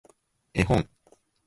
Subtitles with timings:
[0.55, 0.89] 絵本